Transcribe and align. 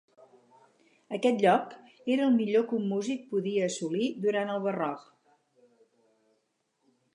Aquest 1.17 1.43
lloc 1.45 1.75
era 2.15 2.25
el 2.29 2.33
millor 2.39 2.65
que 2.71 2.75
un 2.79 2.89
músic 2.95 3.29
podia 3.35 3.69
assolir 3.71 4.09
durant 4.25 4.53
el 4.57 4.67
Barroc. 4.67 5.07